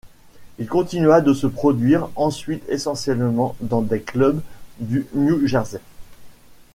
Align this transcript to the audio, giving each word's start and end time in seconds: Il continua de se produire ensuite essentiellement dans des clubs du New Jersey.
Il 0.57 0.67
continua 0.67 1.21
de 1.21 1.31
se 1.31 1.45
produire 1.45 2.09
ensuite 2.15 2.63
essentiellement 2.69 3.55
dans 3.59 3.83
des 3.83 4.01
clubs 4.01 4.41
du 4.79 5.05
New 5.13 5.45
Jersey. 5.45 5.79